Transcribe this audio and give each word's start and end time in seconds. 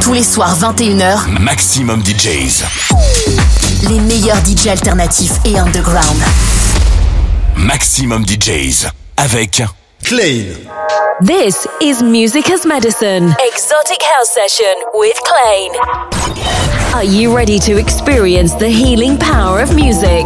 Tous 0.00 0.12
les 0.12 0.22
soirs 0.22 0.56
21h, 0.58 1.40
Maximum 1.40 2.00
DJs. 2.02 2.64
les 3.88 4.00
meilleurs 4.00 4.38
DJ 4.44 4.68
alternatifs 4.68 5.32
et 5.44 5.58
underground. 5.58 6.16
Maximum 7.56 8.24
DJs. 8.24 8.86
Avec 9.16 9.62
Clean. 10.04 10.44
This 11.24 11.66
is 11.80 12.02
Music 12.02 12.48
as 12.50 12.64
Medicine. 12.66 13.34
Exotic 13.52 14.02
House 14.02 14.30
Session 14.34 14.74
with 14.94 15.16
Klein. 15.24 15.70
Are 16.94 17.04
you 17.04 17.34
ready 17.34 17.58
to 17.60 17.76
experience 17.78 18.54
the 18.58 18.68
healing 18.68 19.18
power 19.18 19.60
of 19.60 19.74
music? 19.74 20.24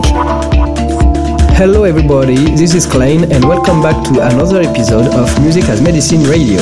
Hello, 1.57 1.85
everybody, 1.85 2.37
this 2.57 2.75
is 2.75 2.87
Klein, 2.87 3.25
and 3.33 3.45
welcome 3.45 3.83
back 3.83 4.03
to 4.05 4.21
another 4.21 4.61
episode 4.63 5.07
of 5.15 5.29
Music 5.41 5.65
as 5.65 5.81
Medicine 5.81 6.25
Radio. 6.29 6.61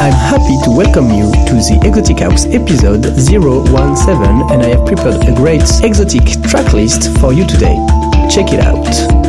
I'm 0.00 0.12
happy 0.12 0.56
to 0.62 0.70
welcome 0.70 1.10
you 1.10 1.24
to 1.32 1.54
the 1.54 1.80
Exotic 1.82 2.20
House 2.20 2.46
episode 2.46 3.02
017, 3.02 4.52
and 4.52 4.62
I 4.62 4.68
have 4.68 4.86
prepared 4.86 5.26
a 5.26 5.34
great 5.34 5.62
exotic 5.82 6.22
track 6.48 6.72
list 6.72 7.18
for 7.18 7.32
you 7.32 7.44
today. 7.44 7.74
Check 8.30 8.52
it 8.52 8.60
out. 8.60 9.27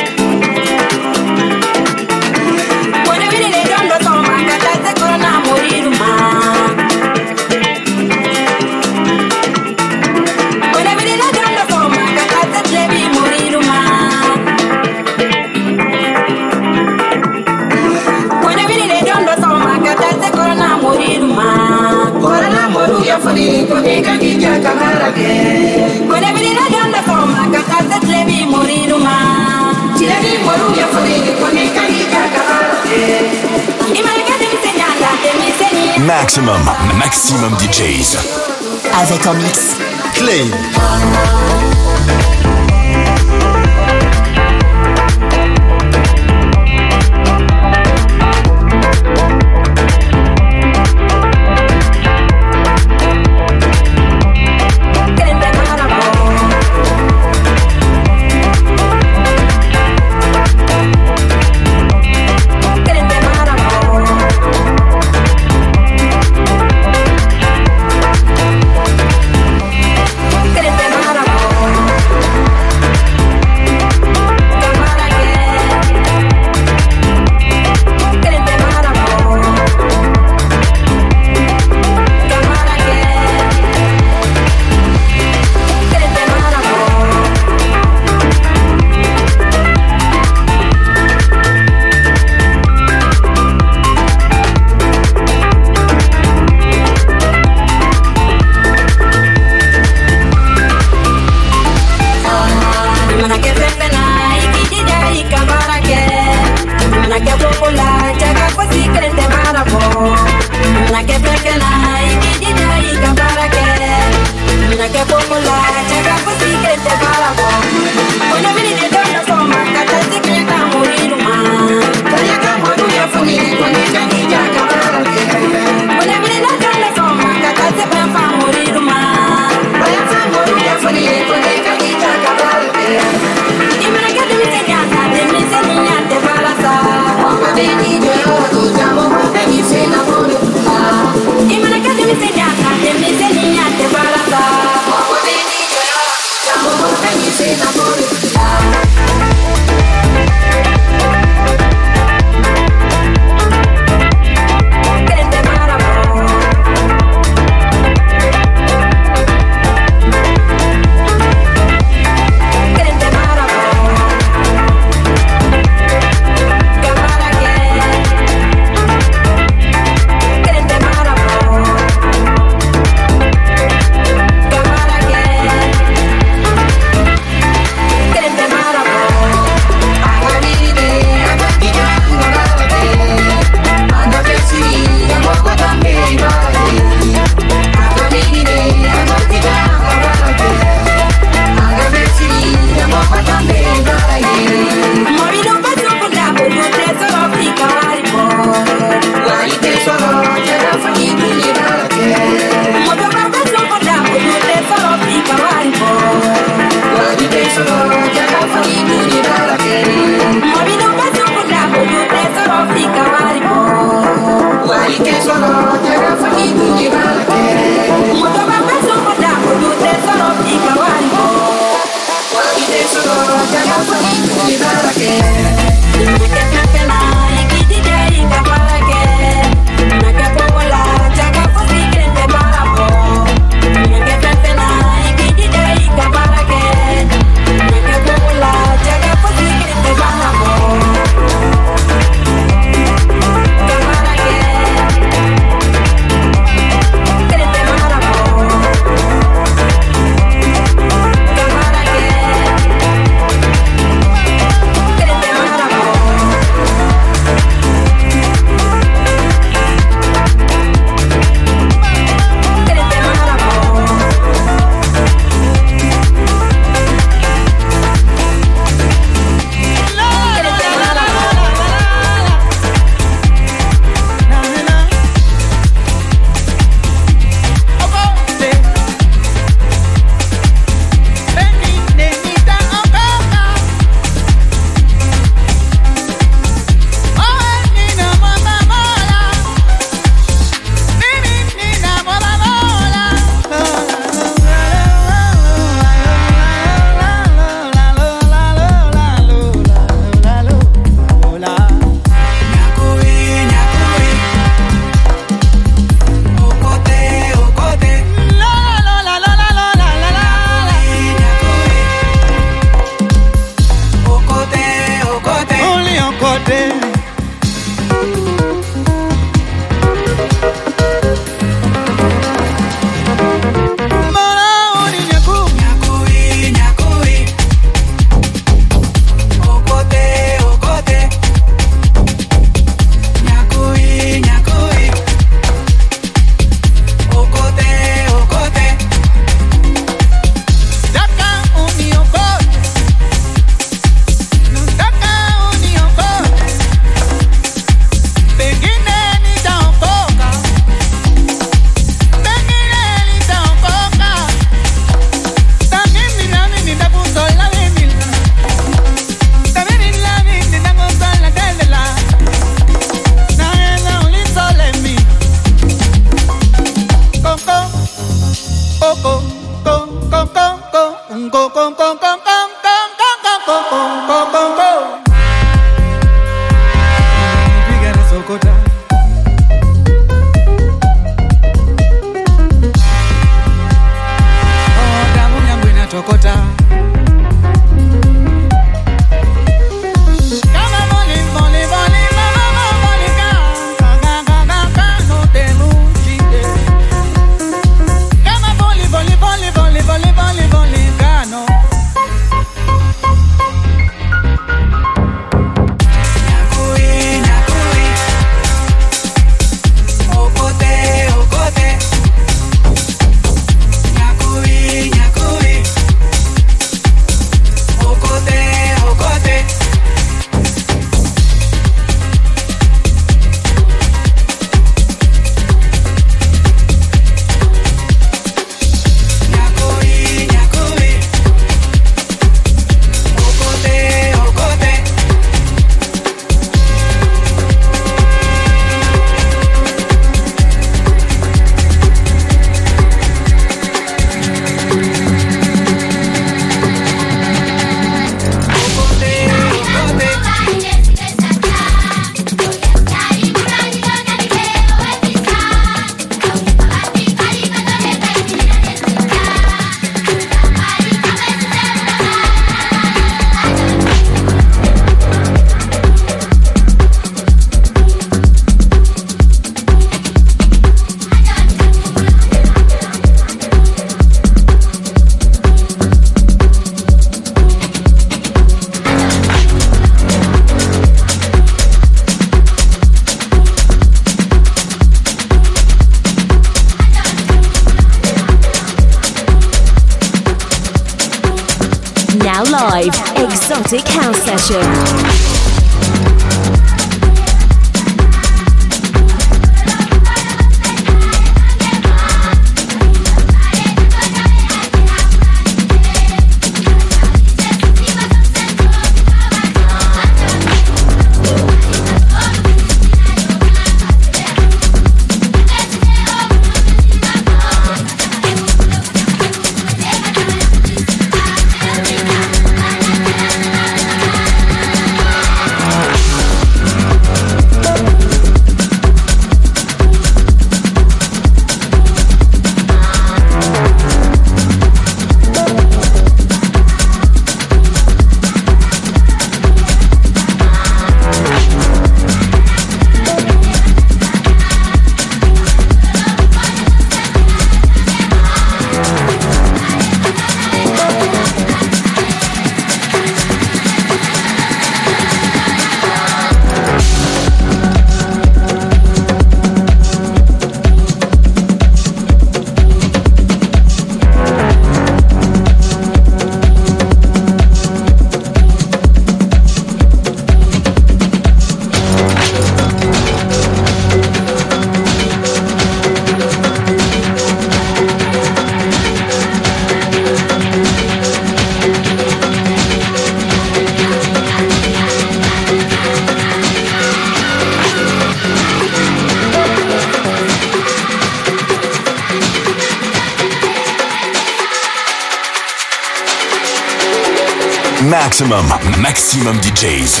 DJs. 599.54 600.00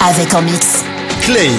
Avec 0.00 0.34
en 0.34 0.42
mix. 0.42 0.84
Clay. 1.22 1.50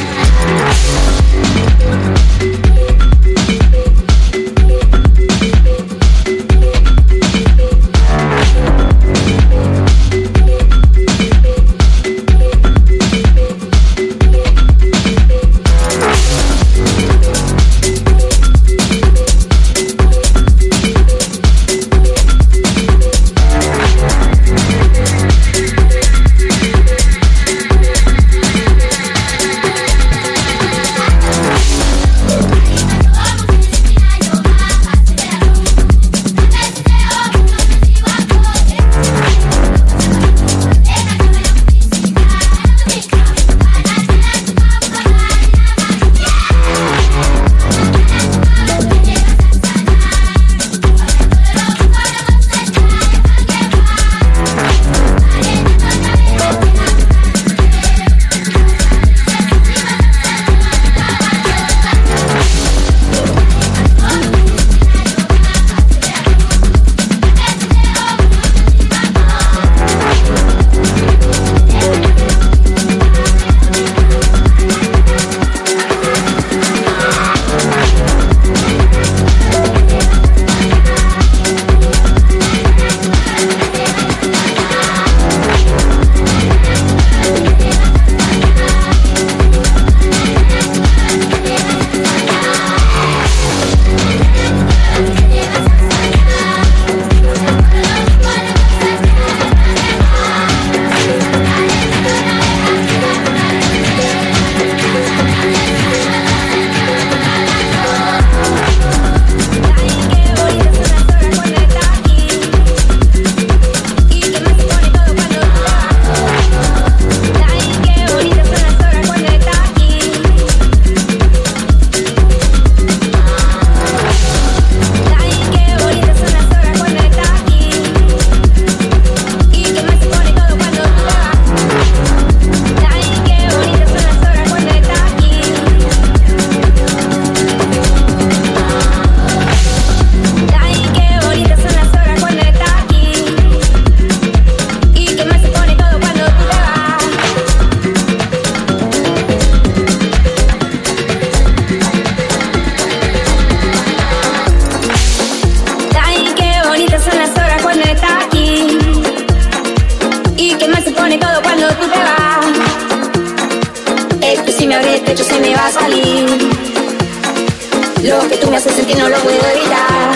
Lo 168.03 168.19
que 168.29 168.37
tú 168.37 168.49
me 168.49 168.57
haces 168.57 168.73
sentir 168.73 168.97
no 168.97 169.09
lo 169.09 169.17
puedo 169.17 169.37
evitar. 169.37 170.11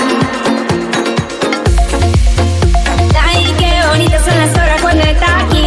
Ay, 3.22 3.54
qué 3.58 3.88
bonitas 3.90 4.24
son 4.26 4.38
las 4.38 4.52
horas 4.56 4.82
cuando 4.82 5.04
estás 5.04 5.44
aquí. 5.44 5.63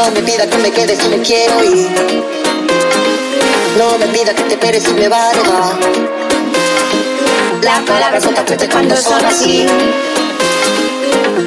No 0.00 0.10
me 0.12 0.22
pida 0.22 0.48
que 0.48 0.56
me 0.56 0.70
quede 0.70 0.96
si 0.96 1.08
me 1.10 1.18
quiero 1.18 1.62
ir. 1.62 1.90
No 3.76 3.98
me 3.98 4.06
pida 4.06 4.34
que 4.34 4.44
te 4.44 4.54
espere 4.54 4.80
si 4.80 4.94
me 4.94 5.06
va 5.08 5.28
a 5.28 5.32
robar. 5.34 5.78
Las 7.62 7.80
palabras 7.80 8.24
son 8.24 8.34
tan 8.34 8.46
cuando 8.70 8.96
son 8.96 9.22
así. 9.26 9.66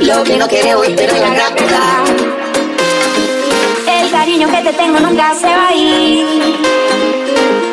Lo 0.01 0.23
que 0.23 0.37
no 0.37 0.47
quiere 0.47 0.75
hoy, 0.75 0.93
pero 0.95 1.15
es 1.15 1.21
la 1.21 1.29
gran. 1.29 1.53
El 3.87 4.11
cariño 4.11 4.47
que 4.47 4.61
te 4.61 4.73
tengo 4.73 4.99
nunca 4.99 5.33
se 5.33 5.47
va 5.47 5.69
a 5.69 5.73
ir. 5.73 6.27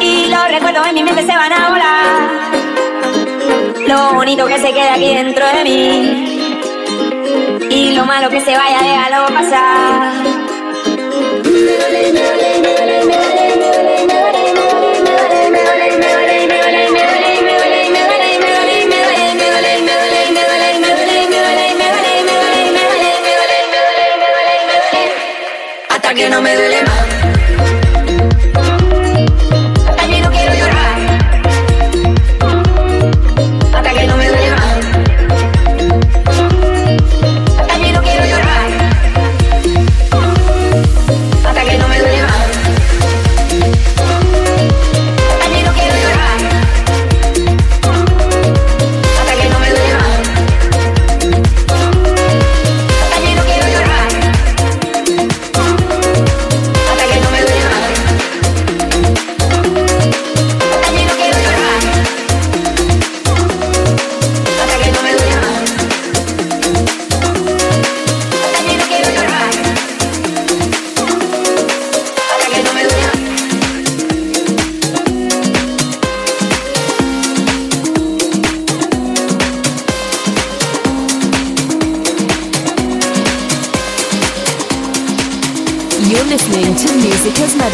Y 0.00 0.28
los 0.28 0.48
recuerdos 0.48 0.86
en 0.86 0.94
mi 0.94 1.04
mente 1.04 1.26
se 1.26 1.36
van 1.36 1.52
a 1.52 1.68
volar. 1.68 2.30
Lo 3.86 4.14
bonito 4.14 4.46
que 4.46 4.58
se 4.58 4.72
queda 4.72 4.94
aquí 4.94 5.14
dentro 5.14 5.44
de 5.46 5.62
mí. 5.62 6.40
Y 7.68 7.92
lo 7.92 8.06
malo 8.06 8.30
que 8.30 8.40
se 8.40 8.56
vaya, 8.56 8.78
déjalo 8.80 9.26
pasar 9.34 10.39
que 26.20 26.28
no 26.28 26.42
me 26.42 26.54
duele 26.54 26.79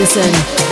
Listen. 0.07 0.65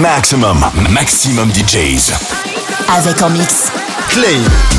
Maximum, 0.00 0.64
maximum 0.90 1.50
DJs. 1.50 2.12
Avec 2.88 3.20
en 3.20 3.30
mix. 3.30 3.72
Clay. 4.08 4.77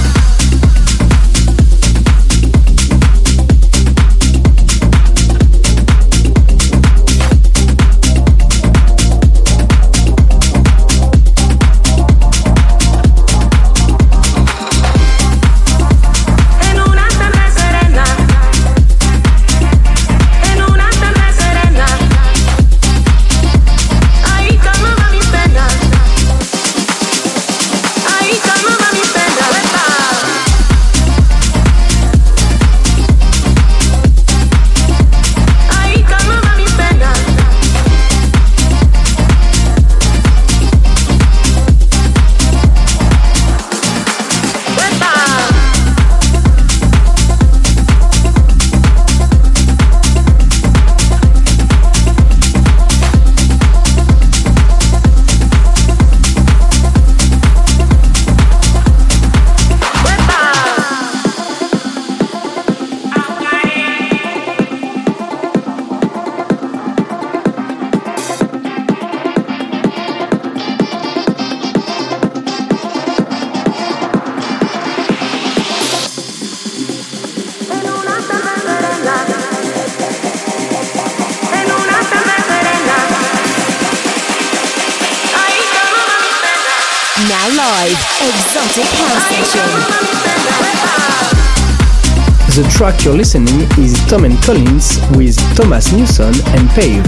Track 92.79 93.03
you're 93.03 93.13
listening 93.13 93.67
is 93.77 93.93
Tom 94.07 94.23
and 94.23 94.41
Collins 94.41 94.99
with 95.17 95.35
Thomas 95.57 95.91
Newson 95.91 96.31
and 96.55 96.69
Pave. 96.69 97.03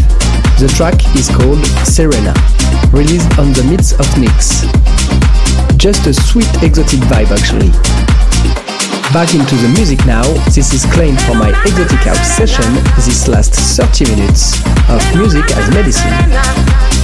The 0.59 0.67
track 0.75 0.99
is 1.15 1.29
called 1.29 1.63
Serena, 1.87 2.35
released 2.91 3.39
on 3.39 3.53
the 3.53 3.63
Myths 3.63 3.93
of 3.93 4.03
Nix. 4.19 4.67
Just 5.77 6.07
a 6.07 6.13
sweet 6.13 6.51
exotic 6.61 6.99
vibe 7.07 7.31
actually. 7.31 7.71
Back 9.15 9.33
into 9.33 9.55
the 9.63 9.71
music 9.73 10.05
now, 10.05 10.27
this 10.51 10.73
is 10.73 10.83
Clain 10.91 11.15
for 11.23 11.35
my 11.35 11.55
Exotic 11.63 12.03
House 12.03 12.35
session 12.35 12.67
this 12.99 13.29
last 13.29 13.55
30 13.55 14.11
minutes 14.11 14.59
of 14.91 14.99
music 15.15 15.49
as 15.55 15.71
medicine. 15.71 17.00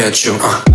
At 0.00 0.24
you. 0.24 0.32
Uh. 0.40 0.69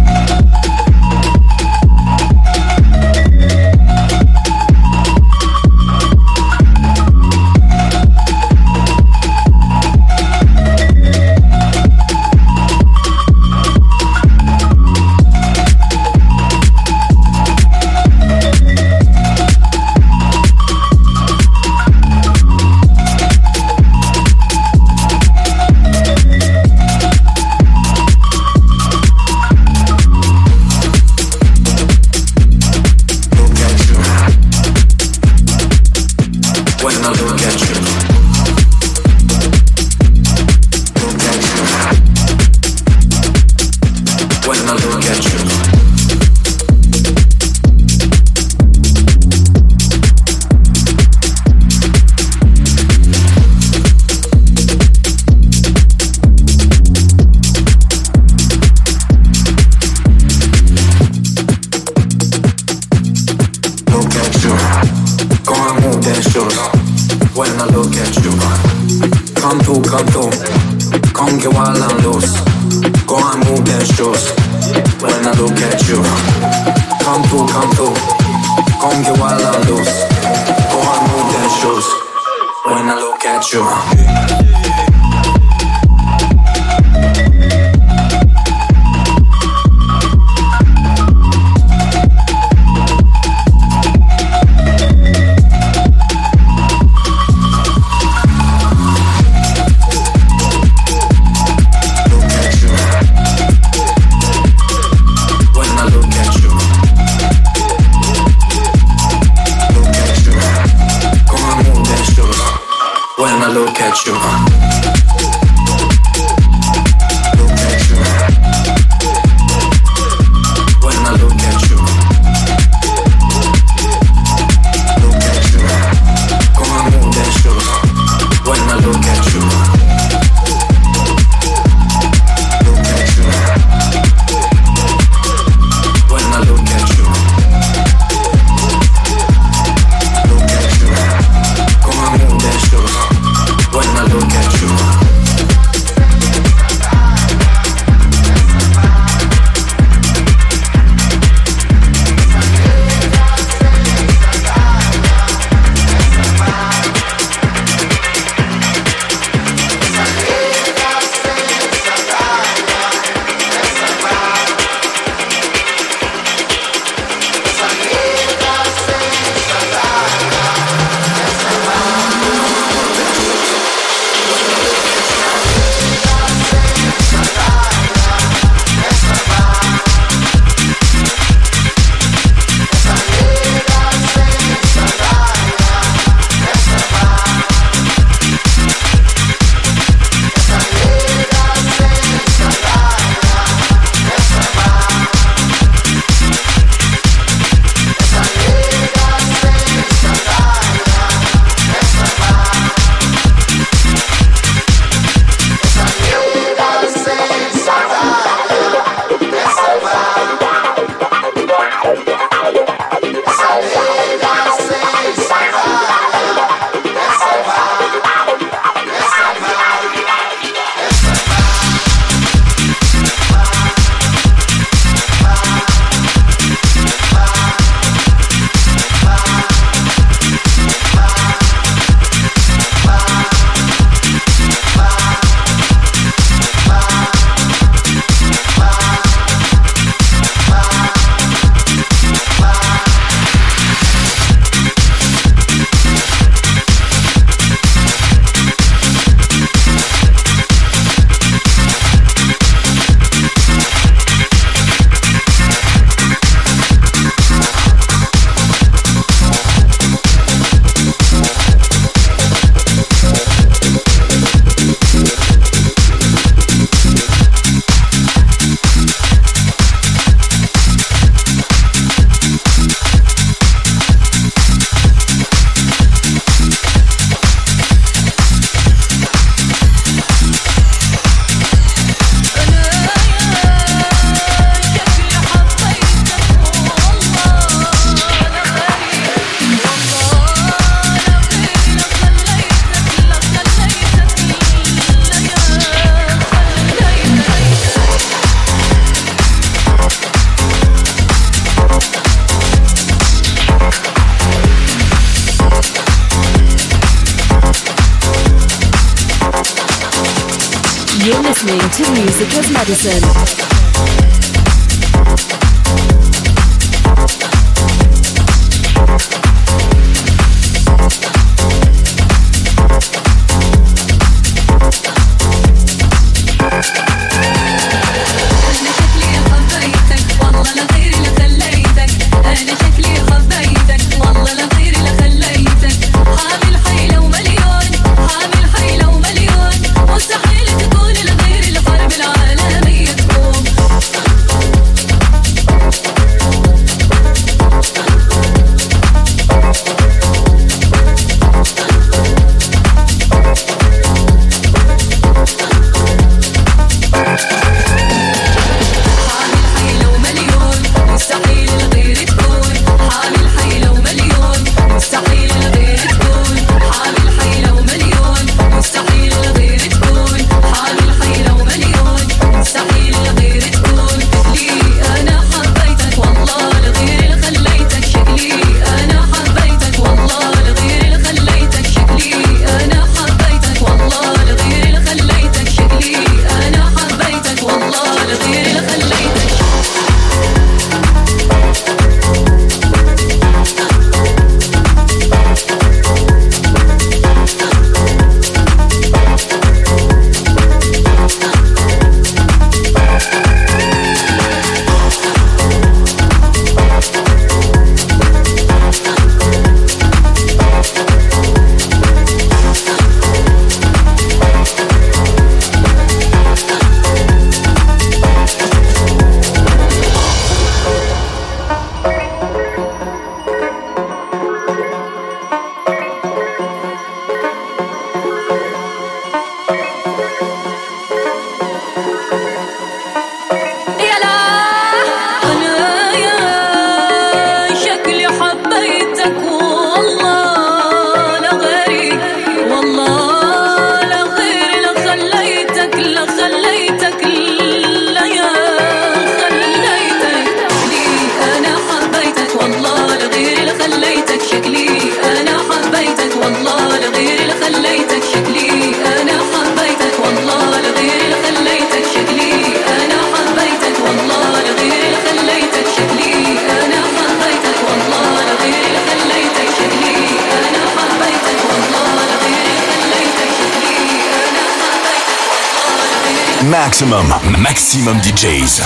Maximum, 476.76 477.08
maximum 477.38 478.02
DJs. 478.02 478.62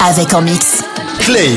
Avec 0.00 0.34
en 0.34 0.42
mix. 0.42 0.82
Clay. 1.20 1.56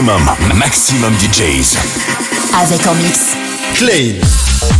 Maximum, 0.00 0.56
maximum 0.56 1.12
DJs. 1.18 1.76
Avec 2.58 2.86
en 2.86 2.94
mix. 2.94 3.36
Clean. 3.74 4.79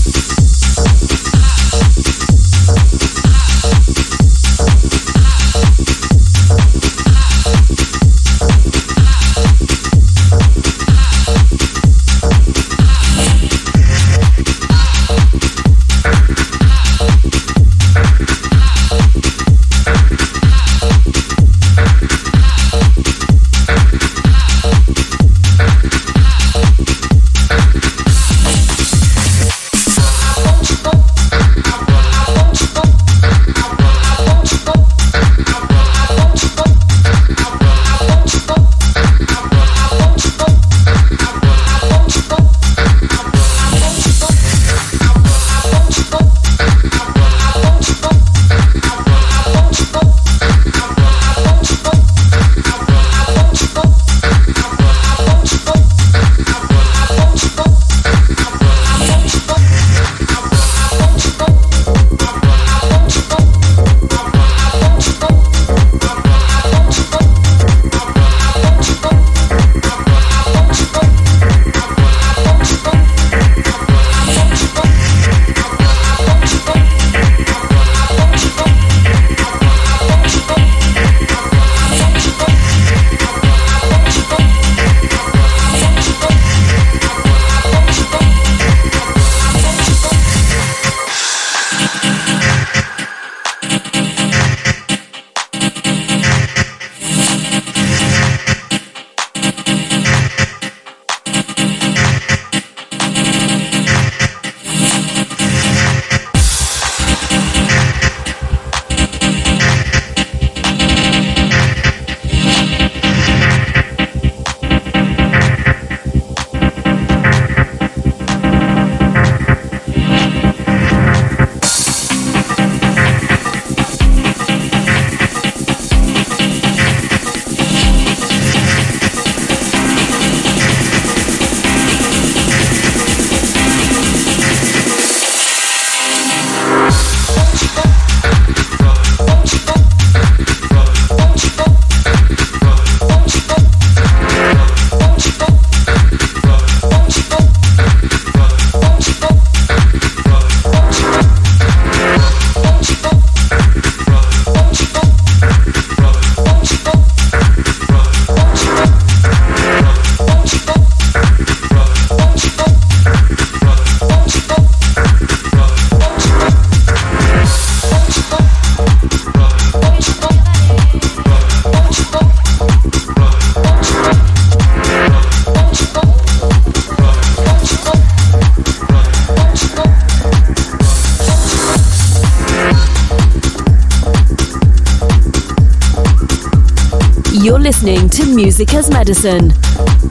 Music 188.61 188.75
as 188.75 188.91
Medicine. 188.91 189.53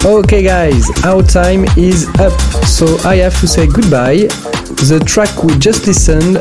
Okay, 0.04 0.42
guys, 0.42 0.90
our 1.06 1.22
time 1.22 1.66
is 1.78 2.08
up, 2.18 2.34
so 2.66 2.98
I 3.08 3.18
have 3.18 3.40
to 3.42 3.48
say 3.48 3.68
goodbye. 3.68 4.26
The 4.90 5.00
track 5.06 5.44
we 5.44 5.56
just 5.60 5.86
listened 5.86 6.38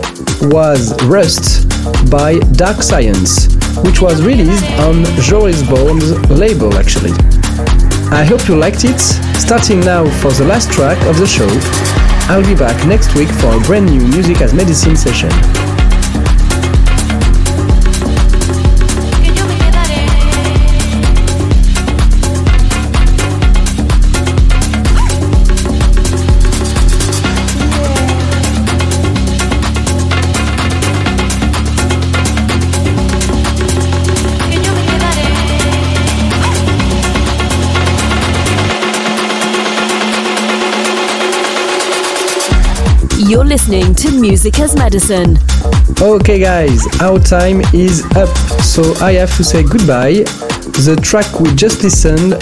was 0.51 0.97
Rust 1.05 1.69
by 2.11 2.39
Dark 2.57 2.81
Science, 2.81 3.53
which 3.85 4.01
was 4.01 4.23
released 4.23 4.65
on 4.81 5.05
Joris 5.21 5.61
Voorn's 5.69 6.17
label 6.31 6.73
actually. 6.79 7.13
I 8.09 8.25
hope 8.25 8.49
you 8.49 8.57
liked 8.57 8.85
it. 8.85 9.01
Starting 9.37 9.81
now 9.81 10.09
for 10.23 10.33
the 10.33 10.47
last 10.47 10.73
track 10.73 10.97
of 11.09 11.19
the 11.19 11.27
show, 11.27 11.51
I'll 12.33 12.41
be 12.41 12.55
back 12.55 12.87
next 12.87 13.15
week 13.17 13.29
for 13.29 13.55
a 13.55 13.61
brand 13.61 13.85
new 13.85 14.01
Music 14.01 14.41
as 14.41 14.55
Medicine 14.55 14.97
session. 14.97 15.29
Listening 43.49 43.95
to 43.95 44.11
Music 44.21 44.59
as 44.61 44.77
Medicine. 44.77 45.39
Okay, 46.03 46.39
guys, 46.39 46.87
our 47.01 47.19
time 47.19 47.63
is 47.73 48.05
up, 48.15 48.29
so 48.61 48.93
I 49.03 49.13
have 49.13 49.35
to 49.39 49.43
say 49.43 49.63
goodbye. 49.63 50.25
The 50.85 51.01
track 51.03 51.41
we 51.41 51.55
just 51.55 51.83
listened 51.83 52.35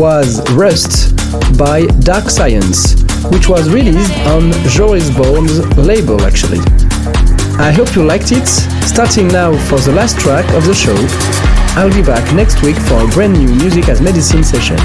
was 0.00 0.42
Rust 0.54 1.14
by 1.56 1.86
Dark 2.00 2.28
Science, 2.28 3.00
which 3.30 3.48
was 3.48 3.70
released 3.70 4.12
on 4.26 4.50
Joris 4.66 5.08
Voorn's 5.10 5.64
label 5.78 6.20
actually. 6.22 6.58
I 7.62 7.70
hope 7.70 7.94
you 7.94 8.02
liked 8.02 8.32
it. 8.32 8.48
Starting 8.82 9.28
now 9.28 9.56
for 9.68 9.78
the 9.78 9.92
last 9.92 10.18
track 10.18 10.44
of 10.54 10.66
the 10.66 10.74
show. 10.74 10.98
I'll 11.78 11.94
be 11.94 12.02
back 12.02 12.34
next 12.34 12.64
week 12.64 12.76
for 12.76 13.04
a 13.04 13.06
brand 13.14 13.34
new 13.34 13.54
Music 13.54 13.88
as 13.88 14.00
Medicine 14.00 14.42
session. 14.42 14.78